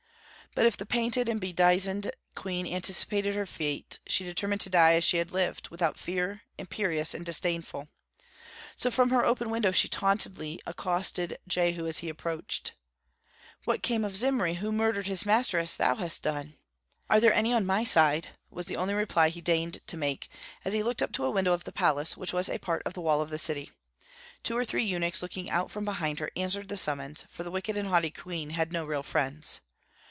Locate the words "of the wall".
22.85-23.21